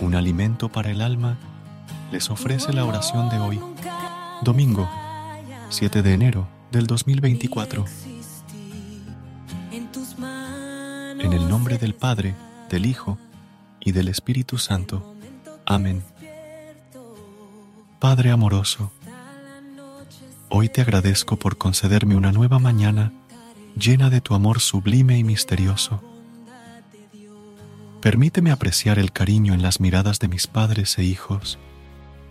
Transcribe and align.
Un 0.00 0.14
alimento 0.14 0.68
para 0.68 0.90
el 0.90 1.00
alma, 1.00 1.36
les 2.12 2.30
ofrece 2.30 2.72
la 2.72 2.84
oración 2.84 3.28
de 3.28 3.38
hoy, 3.38 3.60
domingo 4.42 4.88
7 5.70 6.02
de 6.02 6.12
enero 6.14 6.48
del 6.70 6.86
2024. 6.86 7.84
En 11.20 11.32
el 11.32 11.48
nombre 11.48 11.78
del 11.78 11.94
Padre, 11.94 12.34
del 12.70 12.86
Hijo 12.86 13.18
y 13.80 13.92
del 13.92 14.08
Espíritu 14.08 14.58
Santo. 14.58 15.14
Amén. 15.66 16.02
Padre 17.98 18.30
amoroso, 18.30 18.92
hoy 20.48 20.68
te 20.68 20.80
agradezco 20.80 21.36
por 21.36 21.58
concederme 21.58 22.14
una 22.14 22.32
nueva 22.32 22.58
mañana 22.58 23.12
llena 23.76 24.08
de 24.10 24.20
tu 24.20 24.34
amor 24.34 24.60
sublime 24.60 25.18
y 25.18 25.24
misterioso 25.24 26.00
Permíteme 28.00 28.52
apreciar 28.52 29.00
el 29.00 29.10
cariño 29.10 29.54
en 29.54 29.62
las 29.62 29.80
miradas 29.80 30.20
de 30.20 30.28
mis 30.28 30.46
padres 30.46 30.96
e 30.98 31.02
hijos, 31.02 31.58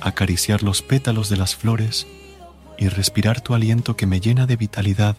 acariciar 0.00 0.62
los 0.62 0.82
pétalos 0.82 1.28
de 1.28 1.36
las 1.36 1.56
flores 1.56 2.06
y 2.78 2.88
respirar 2.88 3.40
tu 3.40 3.54
aliento 3.54 3.96
que 3.96 4.06
me 4.06 4.20
llena 4.20 4.46
de 4.46 4.54
vitalidad 4.54 5.16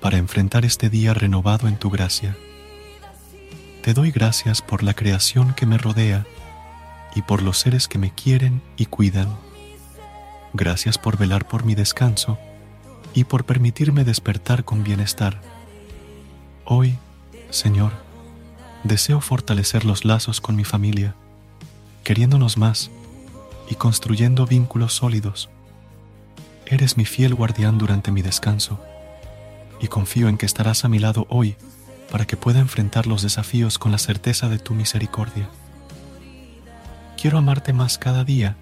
para 0.00 0.16
enfrentar 0.16 0.64
este 0.64 0.88
día 0.88 1.12
renovado 1.12 1.68
en 1.68 1.76
tu 1.76 1.90
gracia. 1.90 2.38
Te 3.82 3.92
doy 3.92 4.10
gracias 4.10 4.62
por 4.62 4.82
la 4.82 4.94
creación 4.94 5.52
que 5.52 5.66
me 5.66 5.76
rodea 5.76 6.24
y 7.14 7.20
por 7.20 7.42
los 7.42 7.58
seres 7.58 7.86
que 7.86 7.98
me 7.98 8.14
quieren 8.14 8.62
y 8.78 8.86
cuidan. 8.86 9.28
Gracias 10.54 10.96
por 10.96 11.18
velar 11.18 11.46
por 11.46 11.64
mi 11.64 11.74
descanso 11.74 12.38
y 13.12 13.24
por 13.24 13.44
permitirme 13.44 14.04
despertar 14.04 14.64
con 14.64 14.84
bienestar. 14.84 15.42
Hoy, 16.64 16.96
Señor, 17.50 17.92
deseo 18.84 19.20
fortalecer 19.20 19.84
los 19.84 20.04
lazos 20.04 20.40
con 20.40 20.56
mi 20.56 20.64
familia, 20.64 21.14
queriéndonos 22.04 22.56
más 22.56 22.90
y 23.68 23.74
construyendo 23.74 24.46
vínculos 24.46 24.94
sólidos. 24.94 25.48
Eres 26.66 26.96
mi 26.96 27.04
fiel 27.04 27.34
guardián 27.34 27.78
durante 27.78 28.10
mi 28.10 28.22
descanso 28.22 28.80
y 29.80 29.88
confío 29.88 30.28
en 30.28 30.38
que 30.38 30.46
estarás 30.46 30.84
a 30.84 30.88
mi 30.88 30.98
lado 30.98 31.26
hoy 31.28 31.56
para 32.10 32.26
que 32.26 32.36
pueda 32.36 32.60
enfrentar 32.60 33.06
los 33.06 33.22
desafíos 33.22 33.78
con 33.78 33.92
la 33.92 33.98
certeza 33.98 34.48
de 34.48 34.58
tu 34.58 34.74
misericordia. 34.74 35.48
Quiero 37.20 37.38
amarte 37.38 37.72
más 37.72 37.98
cada 37.98 38.24
día 38.24 38.56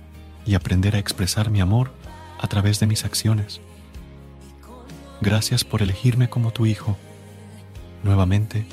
y 0.45 0.55
aprender 0.55 0.97
a 0.97 0.99
expresar 0.99 1.51
mi 1.51 1.61
amor 1.61 1.93
a 2.41 2.47
través 2.49 2.81
de 2.81 2.87
mis 2.87 3.05
acciones. 3.05 3.61
Gracias 5.21 5.65
por 5.65 5.83
elegirme 5.83 6.29
como 6.29 6.53
tu 6.53 6.67
hijo. 6.67 6.97
Nuevamente, 8.05 8.67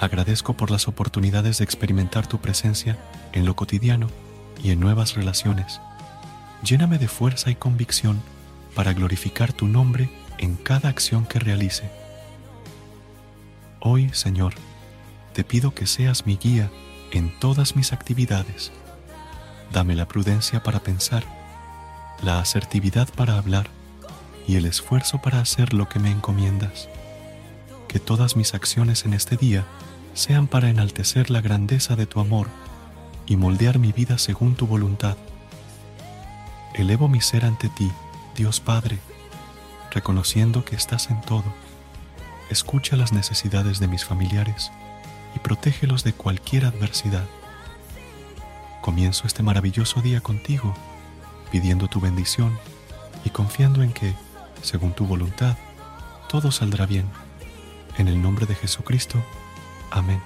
Agradezco 0.00 0.54
por 0.54 0.70
las 0.70 0.88
oportunidades 0.88 1.58
de 1.58 1.64
experimentar 1.64 2.26
tu 2.26 2.38
presencia 2.38 2.98
en 3.32 3.44
lo 3.44 3.54
cotidiano 3.54 4.08
y 4.64 4.70
en 4.70 4.80
nuevas 4.80 5.14
relaciones. 5.14 5.78
Lléname 6.64 6.96
de 6.96 7.06
fuerza 7.06 7.50
y 7.50 7.54
convicción 7.54 8.22
para 8.74 8.94
glorificar 8.94 9.52
tu 9.52 9.68
nombre 9.68 10.10
en 10.38 10.56
cada 10.56 10.88
acción 10.88 11.26
que 11.26 11.38
realice. 11.38 11.90
Hoy, 13.78 14.08
Señor, 14.14 14.54
te 15.34 15.44
pido 15.44 15.74
que 15.74 15.86
seas 15.86 16.24
mi 16.24 16.38
guía 16.38 16.70
en 17.10 17.38
todas 17.38 17.76
mis 17.76 17.92
actividades. 17.92 18.72
Dame 19.70 19.94
la 19.96 20.08
prudencia 20.08 20.62
para 20.62 20.80
pensar, 20.80 21.24
la 22.22 22.40
asertividad 22.40 23.08
para 23.14 23.36
hablar 23.36 23.68
y 24.48 24.56
el 24.56 24.64
esfuerzo 24.64 25.20
para 25.20 25.40
hacer 25.40 25.74
lo 25.74 25.90
que 25.90 25.98
me 25.98 26.10
encomiendas. 26.10 26.88
Que 27.86 27.98
todas 27.98 28.34
mis 28.34 28.54
acciones 28.54 29.04
en 29.04 29.12
este 29.12 29.36
día 29.36 29.66
sean 30.14 30.46
para 30.46 30.68
enaltecer 30.68 31.30
la 31.30 31.40
grandeza 31.40 31.96
de 31.96 32.06
tu 32.06 32.20
amor 32.20 32.48
y 33.26 33.36
moldear 33.36 33.78
mi 33.78 33.92
vida 33.92 34.18
según 34.18 34.54
tu 34.54 34.66
voluntad. 34.66 35.16
Elevo 36.74 37.08
mi 37.08 37.20
ser 37.20 37.44
ante 37.44 37.68
ti, 37.68 37.90
Dios 38.36 38.60
Padre, 38.60 38.98
reconociendo 39.90 40.64
que 40.64 40.76
estás 40.76 41.10
en 41.10 41.20
todo. 41.20 41.44
Escucha 42.50 42.96
las 42.96 43.12
necesidades 43.12 43.78
de 43.80 43.88
mis 43.88 44.04
familiares 44.04 44.72
y 45.34 45.38
protégelos 45.38 46.04
de 46.04 46.12
cualquier 46.12 46.64
adversidad. 46.64 47.24
Comienzo 48.80 49.26
este 49.26 49.42
maravilloso 49.42 50.00
día 50.00 50.20
contigo, 50.20 50.74
pidiendo 51.50 51.88
tu 51.88 52.00
bendición 52.00 52.58
y 53.24 53.30
confiando 53.30 53.82
en 53.82 53.92
que, 53.92 54.14
según 54.62 54.92
tu 54.92 55.06
voluntad, 55.06 55.56
todo 56.28 56.50
saldrá 56.50 56.86
bien. 56.86 57.06
En 57.98 58.08
el 58.08 58.22
nombre 58.22 58.46
de 58.46 58.54
Jesucristo, 58.54 59.22
Amén. 59.90 60.20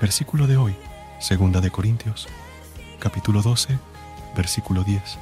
Versículo 0.00 0.46
de 0.46 0.56
hoy, 0.56 0.74
segunda 1.20 1.60
de 1.60 1.70
Corintios, 1.70 2.28
capítulo 2.98 3.40
12, 3.40 3.78
versículo 4.36 4.82
10. 4.82 5.18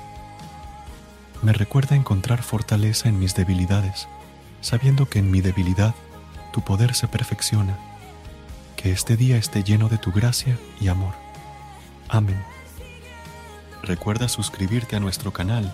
Me 1.42 1.52
recuerda 1.52 1.94
encontrar 1.94 2.42
fortaleza 2.42 3.08
en 3.08 3.18
mis 3.18 3.34
debilidades, 3.34 4.08
sabiendo 4.60 5.08
que 5.08 5.18
en 5.18 5.30
mi 5.30 5.40
debilidad 5.40 5.94
tu 6.52 6.62
poder 6.62 6.94
se 6.94 7.08
perfecciona. 7.08 7.76
Que 8.76 8.90
este 8.90 9.16
día 9.16 9.36
esté 9.36 9.62
lleno 9.62 9.88
de 9.88 9.98
tu 9.98 10.12
gracia 10.12 10.58
y 10.80 10.88
amor. 10.88 11.14
Amén. 12.08 12.42
Recuerda 13.82 14.28
suscribirte 14.28 14.96
a 14.96 15.00
nuestro 15.00 15.32
canal 15.32 15.72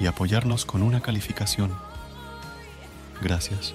y 0.00 0.06
apoyarnos 0.06 0.64
con 0.64 0.82
una 0.82 1.00
calificación. 1.00 1.74
Gracias. 3.20 3.74